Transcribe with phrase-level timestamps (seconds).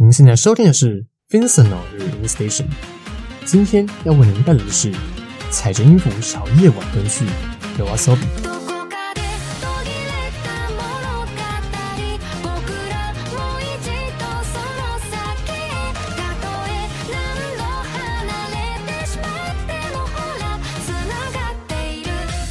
[0.00, 2.66] 您现在收听的是 Vincent 老日 In Station，
[3.44, 4.94] 今天要为您带来的是
[5.50, 7.26] 踩着音符朝夜晚奔去
[7.76, 8.16] 小阿松。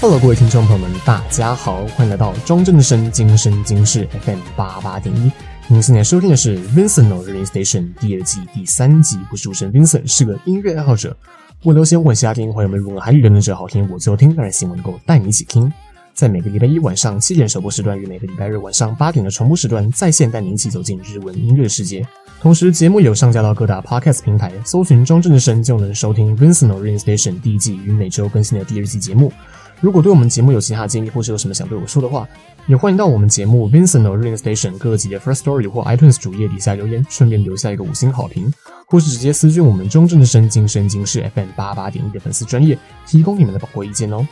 [0.01, 5.31] Hello，各位听众朋友们，大家好，欢迎来到庄正声今生今世 FM 八八点一。
[5.69, 9.19] 您现在收听的是 Vincento Radio Station 第二季第三集。
[9.29, 11.15] 我是主持人 Vincent，是个音乐爱好者。
[11.61, 14.33] 我留言问夏听，朋友们如果韩语的者好听，我就听。
[14.33, 15.69] 当然，希望能够带你一起听。
[16.13, 22.07] 在每个礼拜一晚上七点首播时段与每个礼拜日晚上八点的重播时段，在线带您一起走进日文音乐世界。
[22.39, 29.33] 同时，节目有上架到各大 Podcast 平台，搜寻中正声就能收听 Vincento Radio Station 第一季与每周更新的第二季节目。
[29.79, 32.27] 如果对我们节目有其他建议，或是有什么想对我说的话，
[32.65, 38.51] 也欢迎到我们节目 Vincent No Radio Station 各级的 First Story 或 iTunes 主页底下留言，顺便留下一个五星好评，
[38.87, 44.27] 或是直接私讯我们中正声今声今世 FM 八八点一的粉丝专业，提供你们的宝贵意见哦。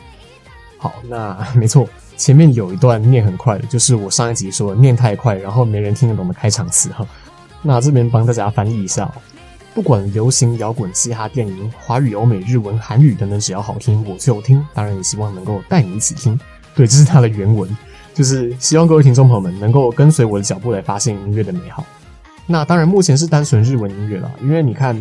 [0.78, 7.06] 好，那没错，前面有一段念很快的，就是我上一集说的念太快，然后没人听得懂的开场词哈。
[7.62, 9.10] 那这边帮大家翻译一下。
[9.76, 14.66] 不管流行、摇滚、嘻哈、电影、华语、欧美、日文、韩语等等，只要好听我就听。
[14.72, 16.40] 当然也希望能够带你一起听。
[16.74, 17.68] 对，这是它的原文，
[18.14, 21.84] 就是希望各位听众朋友们能够跟随我的脚步来发现音乐的美好。
[22.46, 24.96] 那当然，目前是单纯日文音乐啦，因为你看，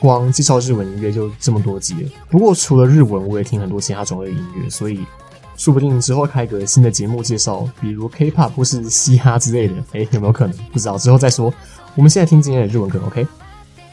[0.00, 2.10] 光介绍日文音乐就这么多集了。
[2.28, 5.06] 不过除了日文，我也听很多其他种类的音乐，所以
[5.56, 10.56] 说不定之后开个新的节目介绍，比如 K-pop 或是嘻哈之类的，诶，有没有可能？
[10.72, 11.54] 不知道，之后再说。
[11.94, 13.24] 我们现在听今天的日文歌，OK？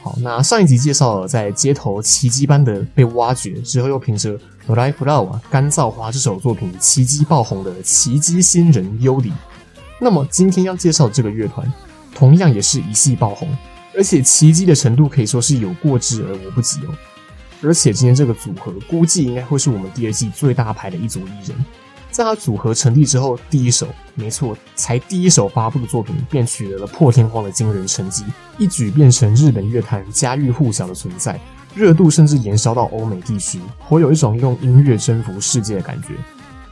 [0.03, 4.37] 好，那上一集介绍了在街头奇迹般的被挖掘之后，又凭着
[4.67, 9.31] 《Dry Flower》干燥花这首作品奇迹爆红的奇迹新人优里。
[10.01, 11.71] 那么今天要介绍这个乐团，
[12.13, 13.47] 同样也是一系爆红，
[13.95, 16.89] 而且奇迹的程度可以说是有过之而无不及哦。
[17.63, 21.65] 而且今天这个组合估计应该会是我们第二季最大牌的一组艺人。
[22.13, 28.23] 在他组合成立之后，第一首，没错，才第一首发布的作品，便取得了破天荒的惊人成绩，
[28.59, 31.41] 一举变成日本乐坛家喻户晓的存在，
[31.73, 33.59] 热度甚至延烧到欧美地区，
[33.89, 36.09] 颇有一种用音乐征服世界的感觉。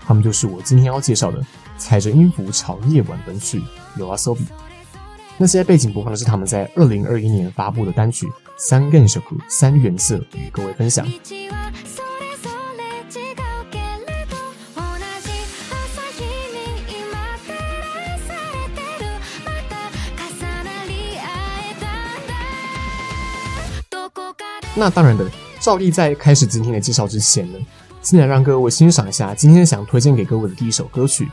[0.05, 1.43] 他们就是我今天要介绍的，
[1.75, 3.63] 踩着音符朝夜晚奔去
[3.97, 4.45] ，YOASOBI。
[5.39, 8.27] 那些背景播放的是他们在二零二一年发布的单曲
[8.57, 11.07] 《三原色》三原色，与各位分享。
[24.74, 25.24] 那当然的，
[25.58, 27.58] 照例在开始今天的介绍之前呢，
[28.02, 31.28] 先来让各位欣赏一下今天想推荐给各位的第一首歌曲，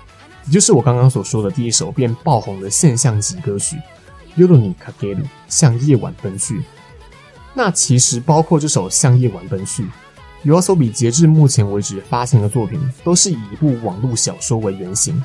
[0.45, 3.75] 也就是我刚刚所说的第一首变爆红的现象级歌曲《
[4.35, 6.63] 夜に駆ける》，向夜晚奔去。
[7.53, 9.83] 那其实包括这首《向夜晚奔去》，
[10.45, 15.21] YOASOBI 截至目前为止发行的作品都是以一部网络小说为原型，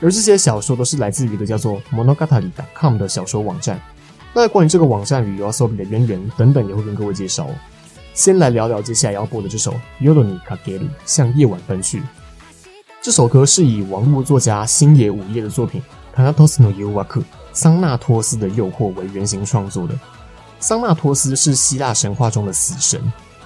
[0.00, 3.80] 而这些小说都是来自于一个叫做 Monogatari.com 的小说网站。
[4.36, 7.48] 那关于这个网站与 YOASOBI 的渊源等等，也会跟各位介绍。
[8.14, 12.02] 先来聊聊接下来要播的这首《夜に駆ける》，向夜晚奔去。
[13.00, 15.82] 这首歌是以网络作家星野午夜的作品《
[16.16, 17.04] タナトスの诱惑》
[17.52, 19.98] 桑纳托斯的诱惑为原型创作的。
[20.60, 23.00] 桑纳托斯是希腊神话中的死神，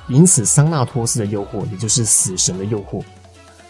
[0.09, 3.03] 因此桑纳托斯的诱惑也就是死神的诱惑。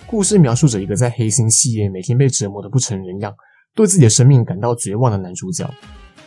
[0.07, 3.33] 故事描述着一个在黑心企业每天被折磨得不成人样，
[3.75, 5.69] 对自己的生命感到绝望的男主角。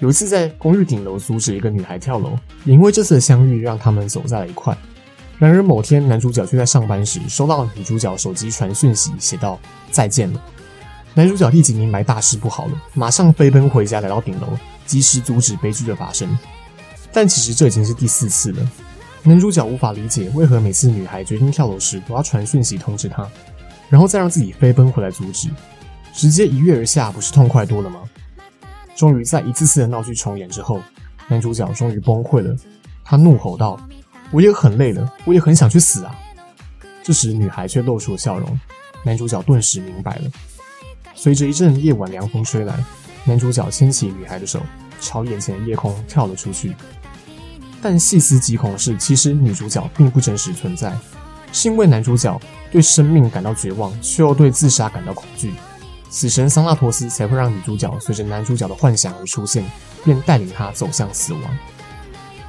[0.01, 4.77] 有一次在公寓顶楼阻止一个女孩跳楼，也因为这次的相遇让他们走在了一块。
[5.39, 9.59] 然而某天男主角却在上班时收到了女主角手机传讯息，写道
[9.91, 10.41] 再见了。
[11.15, 14.49] 男主角立即明白大事不好了，马上飞奔回家，来到顶楼，
[14.85, 16.37] 及时阻止悲剧的发生。
[17.13, 18.71] 但其实这已经是第四次了。
[19.23, 23.27] 男主角无法理解为何每次女孩决定跳楼时都要传讯息通知他，
[23.89, 25.49] 然后再让自己飞奔回来阻止，
[26.13, 28.01] 直接一跃而下不是痛快多了吗？
[28.97, 30.81] 终于在一次次的闹剧重演之后，
[31.29, 32.57] 男主角终于崩溃了。
[33.05, 33.79] 他怒吼道
[34.33, 36.15] ：“我也很累了，我也很想去死啊！”
[37.03, 38.61] 这时，女孩却露出了笑容。
[39.05, 40.31] 男主角顿时明白了。
[41.15, 42.83] 随着一阵夜晚凉风吹来，
[43.25, 44.61] 男主角牵起女孩的手，
[45.01, 46.75] 朝眼前的夜空跳了出去。
[47.83, 50.97] 但细思极恐的是，其实女主角并不真实存在，
[51.53, 52.41] 是因为男主角
[52.73, 55.53] 对生命感到绝望，却又对自杀感到恐惧。
[56.15, 59.65] 死神桑纳托斯才会让女主角随着男主角的幻想而出现，
[60.05, 61.43] 便带领他走向死亡。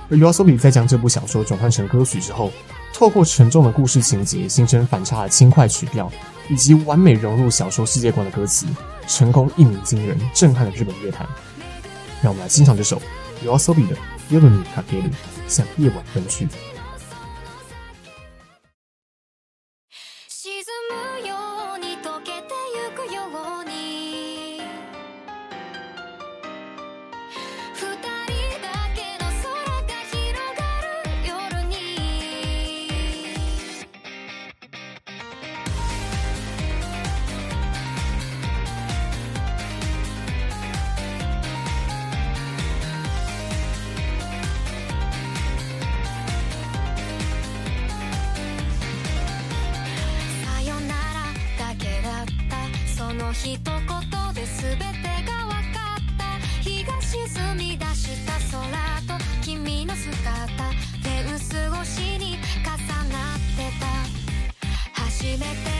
[0.07, 2.51] 而 Yosobi 在将这部小说转换成歌曲之后，
[2.93, 6.11] 透过沉重的故事情节，形成反差的轻快曲调，
[6.47, 8.67] 以及完美融入小说世界观的歌词，
[9.07, 11.27] 成功一鸣惊人，震撼了日本乐坛。
[12.21, 13.01] 让我们来欣赏这首
[13.43, 13.95] Yosobi 的
[14.29, 15.11] 《Yoru ni k a k e
[15.47, 16.45] 向夜晚奔去》。
[53.25, 53.57] の一言
[54.35, 54.85] で全て
[55.25, 56.37] が分かった。
[56.61, 60.13] 日が沈み出した空と君の姿。
[60.13, 63.85] フェンス越しに重なってた。
[65.01, 65.74] 初めて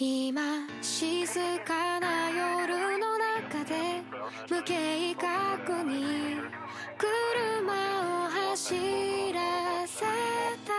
[0.00, 0.40] 今
[0.80, 1.26] 静
[1.66, 4.00] かな夜の中で
[4.48, 6.36] 無計画に
[6.96, 7.02] 車
[7.66, 8.76] を走
[9.32, 9.40] ら
[9.88, 10.04] せ
[10.64, 10.70] た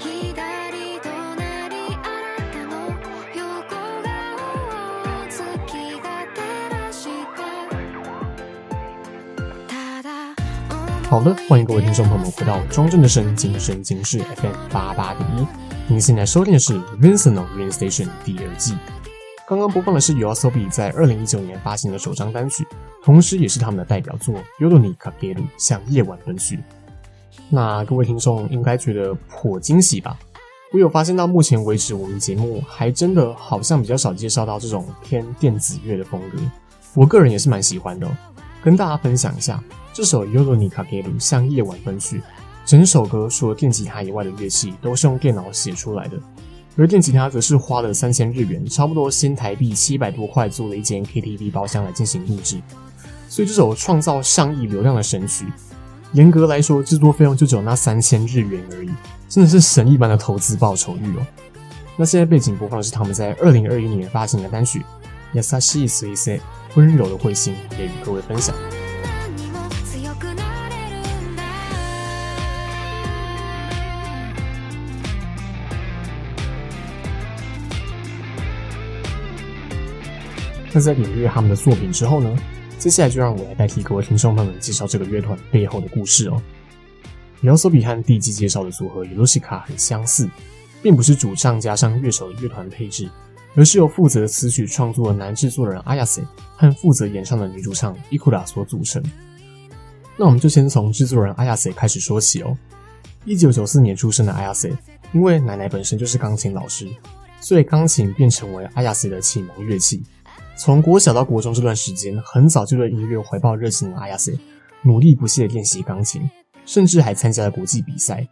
[0.00, 2.90] 左隣あなたの
[3.36, 3.70] 横
[4.02, 7.38] 顔を月が照らした
[9.68, 10.34] ただ
[11.08, 15.73] 好的，欢迎各位听众朋友们回到庄正的声音，今天声音是 FM 八八点一。
[15.87, 18.75] 您现在收听的是《Vincent no Rain Station》第二季。
[19.47, 22.67] 刚刚播放的是 YOASOBI 在二零一九年发行的首张单曲，
[23.03, 26.59] 同时也是他们的代表作《夜に駆ける》向夜晚奔去。
[27.49, 30.15] 那各位听众应该觉得颇惊喜吧？
[30.71, 36.37] 我有发现到目前为止，我们节目还真的好像比较少介绍到这种偏电子乐的风格。
[36.93, 38.11] 我个人也是蛮喜欢的哦，
[38.63, 42.21] 跟大家分享一下这首《夜に駆ける》向夜晚奔去。
[42.64, 46.18] 整首歌除了电吉他以外的乐器都是用电脑写出来的，
[46.76, 52.60] 而电吉他则是花了三千日元，差不多新台币七百多块，租了一间 KTV 包厢来进行录制。
[53.28, 55.46] 所以这首创造上亿流量的神曲，
[56.12, 58.90] 严格来说制作费用就只有那三千日元而已。
[59.28, 61.26] 真的是神一般的投资报酬率哦。
[61.96, 64.80] 那现在背景播放的是他们在二零二一年发行的单曲
[65.32, 66.36] 《优しい彗星》，
[66.76, 68.54] 温柔的彗星，也与各位分享。
[80.76, 82.36] 那在领略他们的作品之后呢，
[82.80, 86.42] 接下来就让我来代替各位听众朋友们介绍这个乐团背后的故事哦。
[87.44, 90.28] YOASOBI 和第一季介绍的组合 Yorushika 很相似，
[90.82, 93.08] 并不是主唱加上乐手的乐团配置，
[93.54, 96.24] 而是由负责词曲创作的男制作人 Ayase
[96.56, 99.00] 和负责演唱的女主唱 Ikura 所组成。
[100.16, 102.58] 那我们就先从制作人 Ayase 开始说起哦。
[103.24, 104.72] 一九九四年出生的 Ayase，
[105.12, 106.88] 因为奶奶本身就是钢琴老师，
[107.40, 110.02] 所以钢琴便成为 Ayase 的启蒙乐器。
[110.56, 114.38] 从国小到国中这段时间，很早就对音乐怀抱热情的 Ayase，
[114.82, 116.28] 努力不懈地练习钢琴。
[116.66, 118.26] 甚至还参加了国际比赛，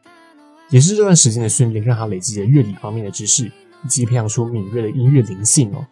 [0.70, 3.44] 也是这段时间的训练让他累积了乐理方面的知识，
[3.84, 5.86] 以及培养出敏锐的音乐灵性哦。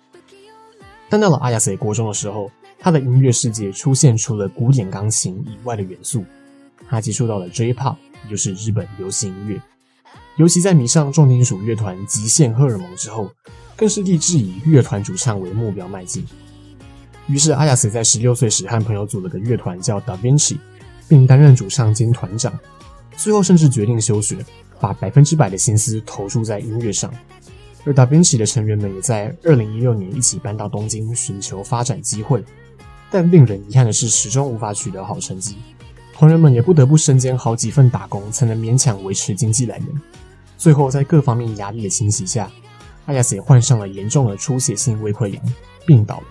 [1.11, 6.25] 但到了阿亚塞国中的时候，他的音乐世界出现除了古典钢琴以外的元素，
[6.89, 9.61] 他接触到了 J-Pop，也就是日本流行音乐。
[10.37, 13.31] 尤其在迷上重金属乐团极限荷尔蒙之后，
[13.81, 16.23] 更是立志以乐团主唱为目标迈进。
[17.27, 20.59] 于是阿亚斯在十六岁时和朋友组了个乐团，叫 Da Vinci。
[21.09, 22.57] 并担任主唱兼团长，
[23.17, 24.37] 最后甚至决定休学，
[24.79, 27.13] 把百分之百的心思投注在音乐上。
[27.85, 32.45] 而 Da Vinci 的成员们也在二零一六年一起搬到东京寻求发展机会，
[33.11, 35.57] 但令人遗憾的是，始终无法取得好成绩。
[36.13, 39.89] 团员们也不得不身兼好几份打工，才能勉强维持经济来源。
[40.57, 42.49] 最后，在各方面压力的侵袭下
[43.10, 45.42] ，Ayase 也患上了严重的出血性胃溃疡，
[45.86, 46.24] 病倒了。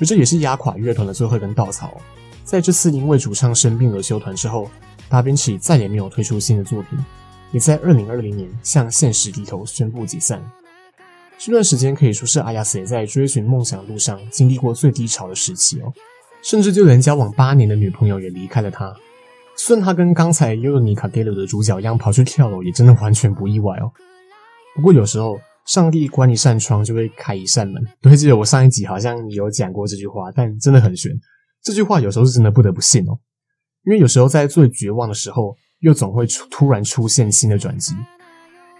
[0.00, 2.00] 而这也是压垮乐团的最后一根稻草。
[2.44, 4.70] 在这次因为主唱生病而休团之后，
[5.10, 6.98] Da Vinci 再也没有推出新的作品，
[7.52, 10.42] 也在二零二零年向现实低头，宣布解散。
[11.38, 15.92] 这段时间可以说是 Ayase 在追寻梦想路上经历过最低潮的时期哦，
[16.42, 18.94] 甚至就连交往八年的女朋友也离开了他。
[19.56, 23.92] 虽然他跟刚才《夜に駆ける》的主角一样跑去跳楼，也真的完全不意外哦。
[24.74, 31.12] 不过有时候 上帝关一扇窗就会开一扇门， 对，记得我上一集好像有讲过这句话，但真的很玄。
[31.62, 33.12] 这句话有时候是真的不得不信哦，
[33.84, 37.94] 因为有时候在最绝望的时候，又总会出突然出现新的转机。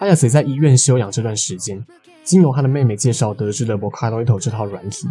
[0.01, 1.85] Ayase 在医院休养这段时间，
[2.25, 5.07] 经由他的妹妹介绍得知了 Vocaloid 这套软体。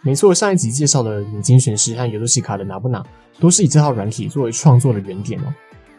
[0.00, 3.04] 没错，上一集介绍的米津玄师和尤多西卡的ナブナ
[3.38, 5.54] 都是以这套软体作为创作的原点哦。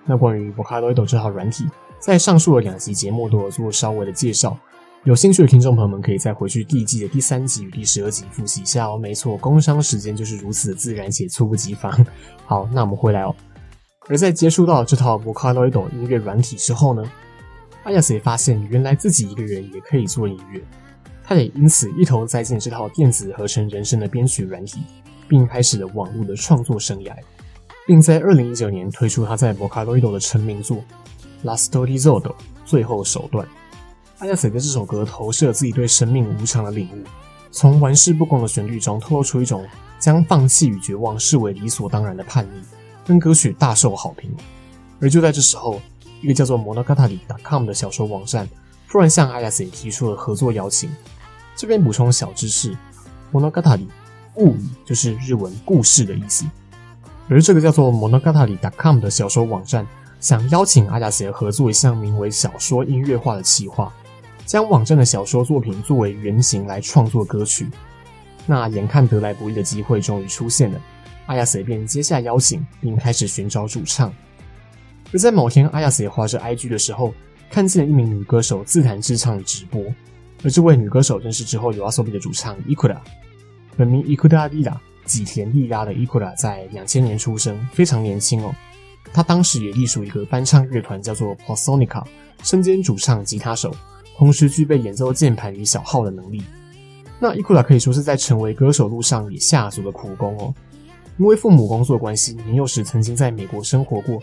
[0.05, 1.65] 那关于 Vocaloid 这套软体，
[1.99, 4.59] 在上述的两集节目都有做稍微的介绍。
[5.04, 8.98] 有兴趣的听众朋友们，可以再回去第一季的第三集与第十二集复习一下哦。
[8.98, 12.04] 没错，工伤时间就是如此的自然且猝不及防。
[12.44, 13.34] 好，那我们回来哦。
[14.08, 17.02] 而在接触到这套 Vocaloid 音乐软体之后呢
[17.84, 20.60] ，Ayase 也发现原来自己一个人也可以做音乐。
[21.22, 24.80] 他也因此一头栽进这套电子合成人声的编曲软体，
[25.28, 27.14] 并开始了网络的创作生涯，
[27.86, 30.78] 并在二零一九年推出他在 Vocaloid 的成名作
[31.46, 32.22] 《Last Resort》
[32.66, 33.46] 最后手段。
[34.20, 37.04] Ayase 在这首歌投射了自己对生命无常的领悟，
[37.52, 39.64] 从玩世不恭的旋律中透露出一种
[40.00, 42.60] 将放弃与绝望视为理所当然的叛逆，
[43.06, 44.28] 跟歌曲大受好评。
[45.00, 45.80] 而就在这时候，
[46.20, 48.48] 一个叫做 Monogatari.com 的小说网站
[48.88, 50.90] 突然向 Ayase 提出了合作邀请。
[51.54, 52.76] 这边补充小知识
[53.32, 53.86] ：Monogatari
[54.34, 56.44] 物语就是日文故事的意思，
[57.28, 59.86] 而这个叫做 Monogatari.com 的小说网站
[60.18, 63.92] 想邀请 Ayase 合作一项名为“小说音乐化”的企划。
[64.48, 67.68] 将网站的小说作品作为原型来创作歌曲，
[68.46, 70.80] 那眼看得来不易的机会终于出现了
[71.26, 74.10] ，Ayase 便接下邀请，并开始寻找主唱。
[75.12, 77.12] 而在某天，Ayase 滑着 IG 的时候，
[77.50, 79.84] 看见了一名女歌手自弹自唱的直播，
[80.42, 82.96] 而这位女歌手正是之后 YOASOBI 的主唱 Ikura，
[83.76, 88.54] 本名 Ikura Lila，吉田莉拉的 Ikura，在两千年出生，非常年轻哦。
[89.12, 92.02] 他当时也隶属一个翻唱乐团，叫做 Posonica，
[92.42, 93.74] 身兼主唱、吉他手，
[94.18, 96.42] 同时具备演奏键盘与小号的能力。
[97.20, 100.52] 那伊库拉可以说是在成为歌手路上也下足了苦功哦。
[101.16, 104.20] 因为父母工作关系，年幼时曾经在美国生活过，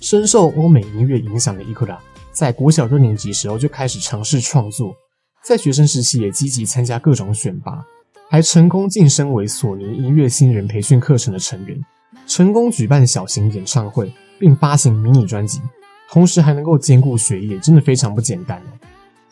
[0.00, 1.98] 深受欧美音乐影响的伊库拉，
[2.32, 4.94] 在国小六年级时候就开始尝试创作，
[5.42, 7.84] 在学生时期也积极参加各种选拔，
[8.30, 11.78] 还成功晋升为索尼音乐新人培训课程的成员，
[12.26, 15.62] 成功举办小型演唱会，并发行迷你专辑，
[16.10, 18.87] 同时还能够兼顾学业，真的非常不简单哦。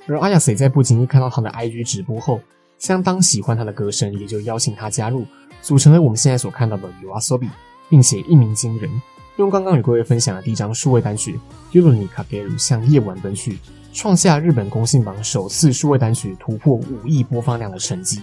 [0.08, 2.42] 而阿亚塞在不经意看到他的 IG 直播后，
[2.78, 5.26] 相当喜欢他的歌声，也就邀请他加入。
[5.62, 7.50] 组成了我们现在所看到的 YOASOBI，
[7.88, 8.90] 并且一鸣惊人，
[9.38, 11.40] 用刚刚与各位分享的第一张数位单曲《
[11.78, 13.60] 夜に駆ける》向夜晚奔去，
[13.94, 18.22] 创下日本公信榜首次数位单曲突破五亿播放量的成绩，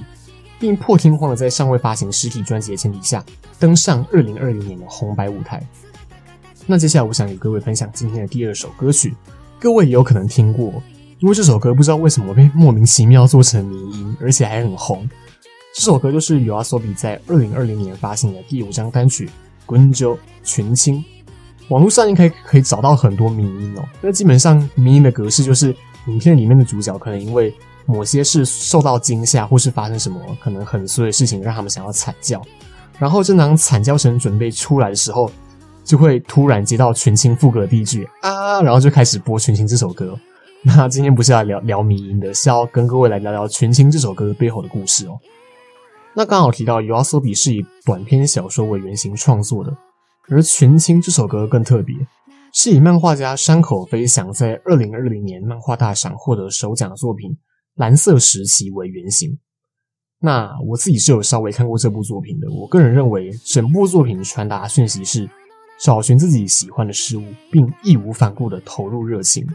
[0.58, 3.24] 并破天荒的在尚未发行实体专辑的前提下
[3.60, 5.64] 登上二零二零年的红白舞台。
[6.66, 9.14] 那接下来我想与各位分享今天的第二首歌曲，
[9.60, 10.82] 各位也有可能听过，
[11.23, 15.09] 因为这首歌不知道为什么被莫名其妙做成迷音，而且还很红。
[15.73, 19.29] 这首歌就是 YOASOBI 在二零二零年发行的第五张单曲
[19.73, 20.09] 《群青》
[20.43, 21.05] 群青。
[21.69, 23.85] 网络上应该可以找到很多迷音哦。
[24.01, 25.73] 那基本上迷音的格式就是，
[26.07, 32.41] 影片里面的主角可能因为某些事受到惊吓，或是发生什么可能很碎的事情，让他们想要惨叫。
[32.99, 35.31] 然后正当惨叫声准备出来的时候，
[35.85, 40.19] 就会突然接到群青副歌的第一句啊，然后就开始播群青这首歌。
[40.65, 45.19] 那今天不是要聊聊迷音的，是要跟各位来聊聊群青这首歌背后的故事哦。
[46.15, 49.75] 那刚好提到 YOASOBI 是以短篇小说为原型创作的，
[50.29, 51.93] 而《群青》这首歌更特别，
[52.53, 57.31] 是以漫画家山口飞翔在二零二零年漫画大赏获得首奖的作品
[57.75, 59.37] 《蓝色时期》为原型。
[60.21, 65.29] 那我自己是有稍微看过这部作品的，我个人认为整部作品传达讯息是
[65.81, 69.45] 找寻自己喜欢的事物，并义无反顾的投入热情。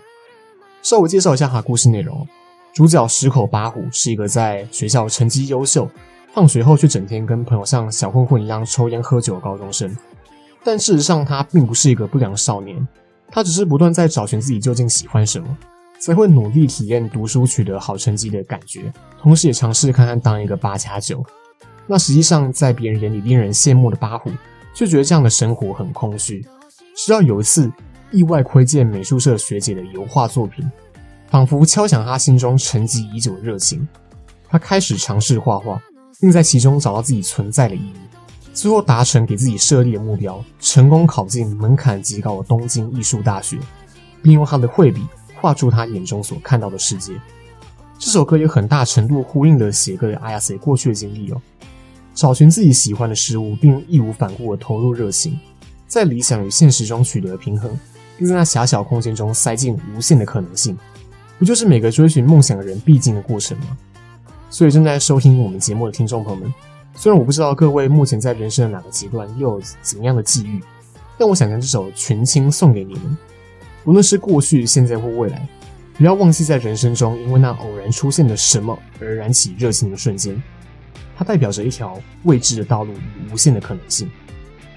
[0.88, 2.26] 稍微介绍一下它故事内容，
[2.72, 5.86] 主角石口八虎是一个在学校成绩优秀。
[6.32, 9.94] 放学后却整天跟朋友像小混混一样抽烟喝酒的高中生，
[10.64, 12.88] 但事实上他并不是一个不良少年，
[13.30, 15.58] 他只是不断在找寻自己究竟喜欢什么，
[16.00, 21.22] 才会努力体验读书取得好成绩的感觉，同时也尝试看看当一个八加九。
[21.86, 24.30] 那实际上在别人眼里令人羡慕的八虎，
[24.72, 26.42] 却觉得这样的生活很空虚。
[26.96, 27.70] 直到有一次
[28.10, 30.70] 意外窥见美术社学姐的油画作品，
[31.30, 33.86] 仿佛敲响他心中沉寂已久的热情，
[34.48, 35.80] 他开始尝试画画。
[36.20, 37.94] 并在其中找到自己存在的意义，
[38.52, 43.56] 最后达成给自己设立的目标，成功考进门槛极高的东京艺术大学，
[44.20, 47.12] 并用他的绘笔画出他眼中所看到的世界。
[48.00, 51.40] 这首歌也很大程度呼应了写歌的阿亚塞过去的经历哦，
[52.16, 55.38] 找寻自己喜欢的事物，并义无反顾地投入热情，
[55.86, 57.70] 在理想与现实中取得平衡，
[58.18, 60.76] 并在那狭小空间中塞进无限的可能性，
[61.38, 63.78] 不就是每个追寻梦想的人必经的过程吗？
[64.50, 66.52] 所以正在收听我们节目的听众朋友们，
[66.94, 70.60] 虽然我不知道各位目前在人生的哪个阶段又有怎样的际遇，
[71.16, 73.16] 但我想将这首《群青》送给你们。
[73.84, 75.46] 无论是过去、现在或未来，
[75.96, 80.42] 不要忘记在人生中因为那偶然出现的什么而燃起热情的瞬间。
[81.16, 84.10] 它代表着一条未知的道路与无限的可能性。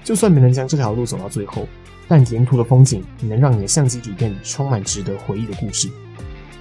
[0.04, 1.66] 就算没能将这条路走到最后，
[2.14, 5.88] 但沿途的风景能让你的相机底片充满值得回忆的故事。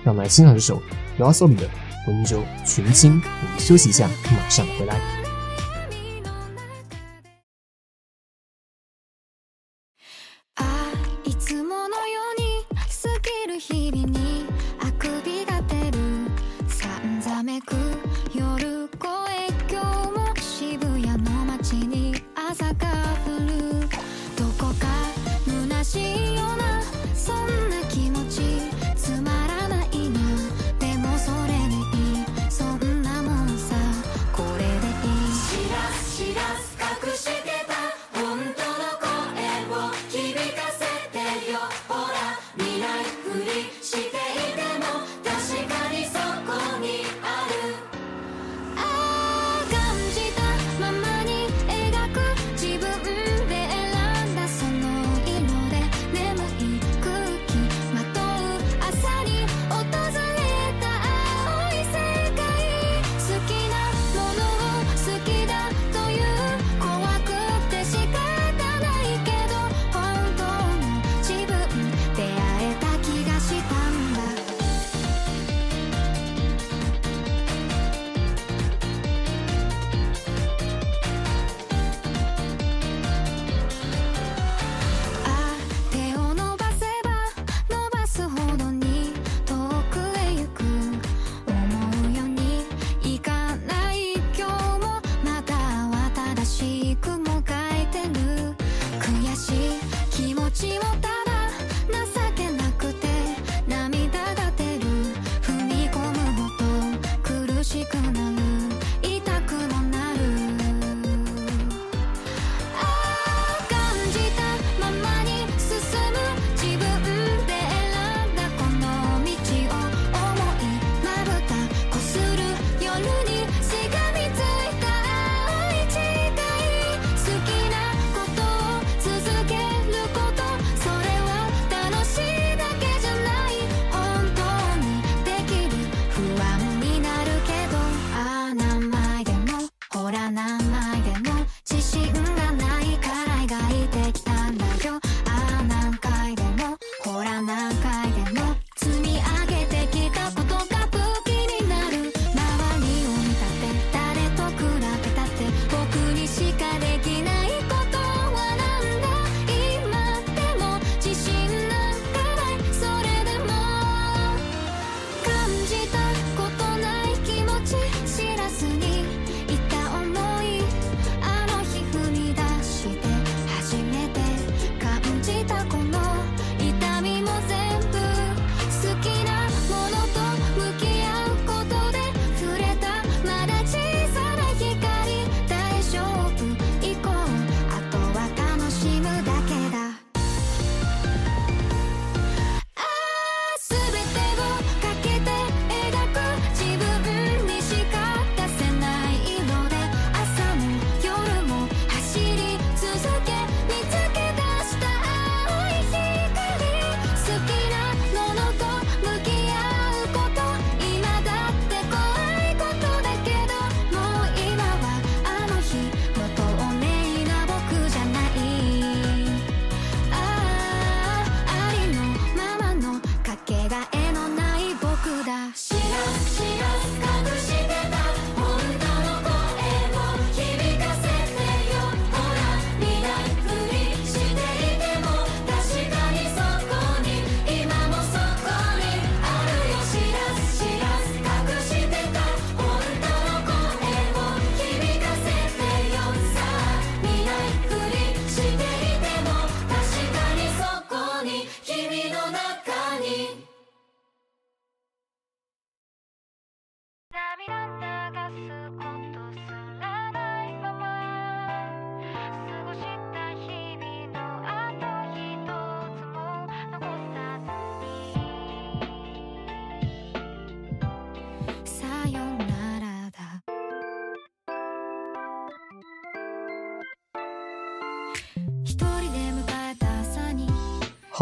[0.01, 0.81] 让我们来欣赏这首
[1.17, 1.67] y o a s o b i 的
[2.07, 3.21] 《温州群星》。
[3.25, 4.95] 我们休息一下，马上回来。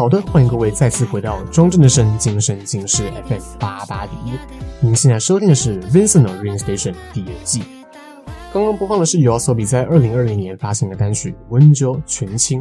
[0.00, 4.32] 好的，欢迎各位再次回到中正的声，今生今世 FM 八八点一。
[4.80, 7.62] 您现在收听的是 Vincent Rain Station 第二季。
[8.50, 12.60] 刚刚播放的是 YOASOBI 在二零二零年发行的单曲《Wonjo 全清》，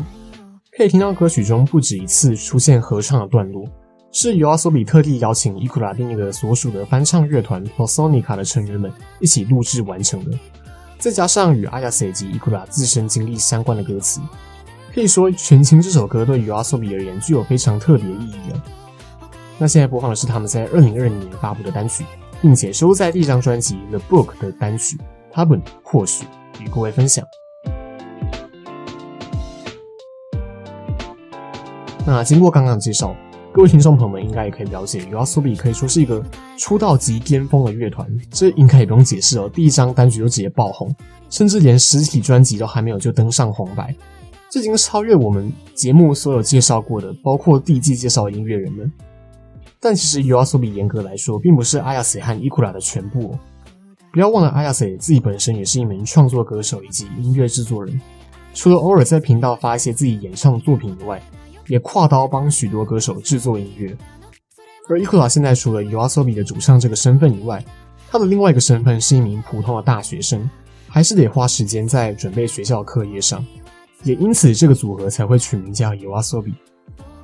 [0.75, 3.63] 可以听到歌曲中不止一次出现合唱的段落，
[4.11, 10.37] 是 YOASOBI 特地邀请 ikura 另一个所属的翻唱乐团 Posonica 的成员们一起录制完成的。
[10.97, 14.19] 再加上与 Ayase 及 ikura 自身经历相关的歌词。
[14.93, 18.63] 可以说，《全清》这首歌对 YOASOBI 而言具有非常特别的意义了。
[19.57, 22.03] 那现在播放的是他们在二零二零年发布的单曲，
[22.41, 24.97] 并且收录在第一张专辑《The Book》的单曲
[25.31, 26.25] 《他们或许》，
[26.63, 27.23] 与各位分享。
[32.05, 33.15] 那经过刚刚的介绍，
[33.53, 36.23] 各位听众朋友们应该也可以了解，YOASOBI 可以说是一个
[36.57, 39.47] 出道即巅峰的乐团，这应该也不用解释哦。
[39.53, 40.93] 第一张单曲就直接爆红，
[41.29, 43.93] 甚至连实体专辑都还没有就登上红白。
[44.51, 48.91] 这已经超越我们节目所有介绍过的，包括第一季介绍的音乐人们。
[49.79, 53.39] 但其实 YOASOBI 严格来说，并不是 Ayase 和 ikura 的全部哦。
[54.11, 58.01] 不要忘了，Ayase 自己本身也是一名创作歌手以及音乐制作人，
[58.53, 61.21] 除了偶尔在频道发一些自己演唱的作品以外，
[61.67, 63.95] 也跨刀帮许多歌手制作音乐。
[64.89, 67.63] 而 ikura 现在除了 YOASOBI 的主唱这个身份以外，
[68.09, 70.49] 他的另外一个身份是一名普通的大学生，
[70.87, 73.45] 还是得花时间在准备学校课业上。
[74.03, 76.53] 也因此，这个组合才会取名叫 YOASOBI，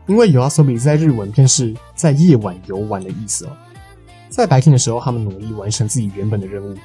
[0.08, 3.50] 因为 YOASOBI 在日文便是在夜晚游玩的意思哦。
[4.30, 6.76] 在白天的时候，他们努力完成自己原本的任务，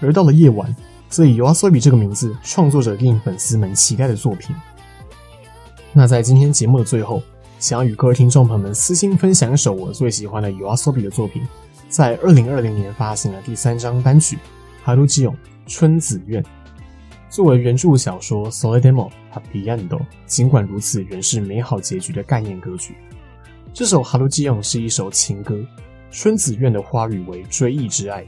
[0.00, 0.74] 而到了夜晚，
[1.10, 4.56] 所以 YOASOBI 这个名字创作者令粉丝们期待的作品。
[5.92, 7.22] 那在今天节目的最后，
[7.58, 11.46] 想要与各位听众朋友们私心分享一首我最喜欢的 YOASOBI 的作品，
[11.90, 14.38] 在二零二零年发行的第三张单曲
[14.86, 15.34] 《春之蛹
[15.66, 16.42] 春子苑》。
[17.34, 19.88] 作为原著小说《So le Demo Happy End》，
[20.24, 22.94] 尽管如此，仍是美好结局的概念歌曲。
[23.72, 25.58] 这首《春之蛹》是一首情歌，
[26.12, 28.24] 春子苑的花语为追忆之爱。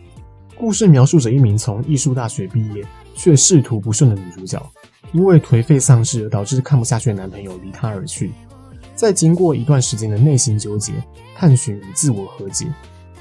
[0.57, 4.61] 故事描述着一名从艺术大学毕业却仕途不顺的女主角，
[5.13, 8.33] 因为颓废丧志而导致看不下去的男朋友离她而去。
[8.97, 10.93] 在经过一段时间的内心纠结、
[11.37, 12.67] 探寻与自我和解，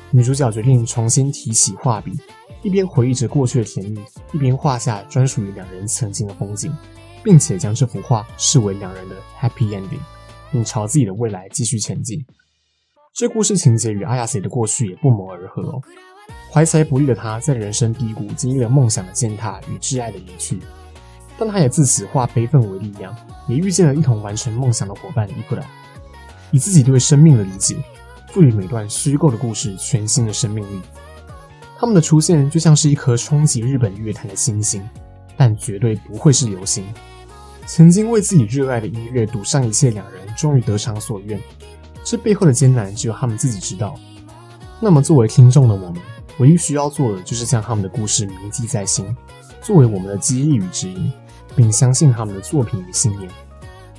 [0.10, 2.12] 女主角决定重新提起画笔。
[2.66, 6.76] 一边回忆着过去的甜蜜，一边画下专属于两人曾经的风景，
[7.24, 10.00] 并且将这幅画视为两人的 happy ending，
[10.52, 12.26] 并朝自己的未来继续前进。
[13.14, 15.80] 这故事情节与 Ayase 的过去也不谋而合哦。
[16.52, 20.60] 怀才不遇的他在人生低谷经历了梦想的践踏与挚爱的离去，
[21.38, 23.16] 但他也自此化悲愤为力量，
[23.48, 25.62] 也遇见了一同完成梦想的伙伴 ikura，
[26.50, 27.76] 以自己对生命的理解，
[28.30, 30.82] 赋予每段虚构的故事全新的生命力。
[31.78, 34.82] 他们的出现就像是一颗冲击日本乐坛的新星，
[35.36, 36.86] 但绝对不会是流星。
[37.66, 41.40] 曾经为自己热爱的音乐赌上一切，两人终于得偿所愿，
[42.04, 43.96] 这背后的艰难只有他们自己知道。
[44.80, 46.02] 那么，作为听众的我们，
[46.38, 49.16] 唯一需要做的就是将他们的故事铭记在心，
[49.62, 51.12] 作为我们的激励与指引，
[51.56, 53.30] 并相信他们的作品与信念。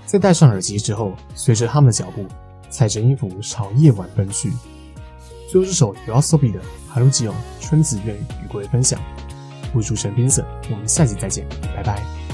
[0.07, 2.25] 在戴上耳机之后，随着他们的脚步，
[2.71, 4.53] 踩着音符朝夜晚奔去。
[5.51, 6.61] 最后这首 YOASOBI 的。
[6.97, 8.99] 春之蛹，春子愿与各位分享。
[9.75, 12.26] 我是主持人 Vincent，我们下期再见，拜拜。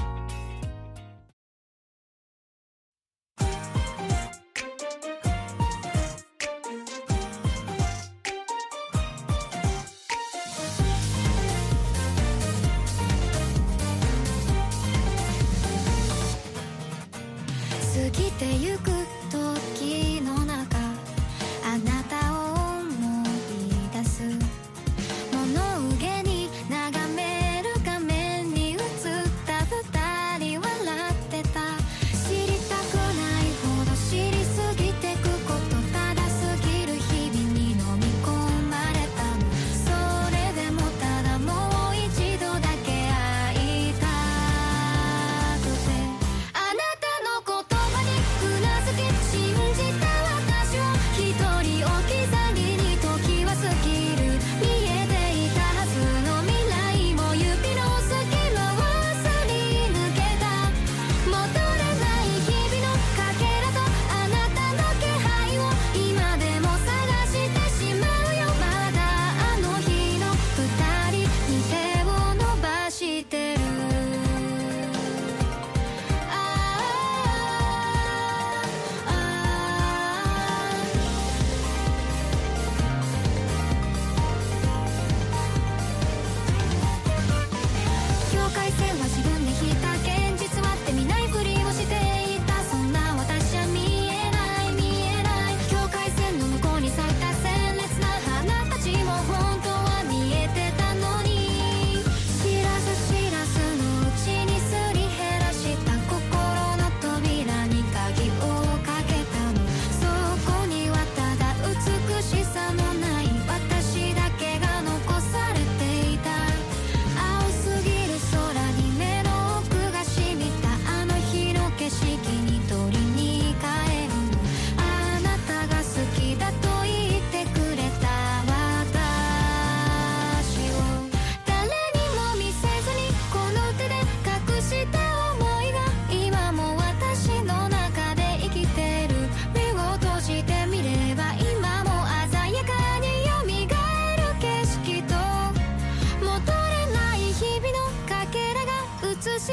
[149.24, 149.52] 映し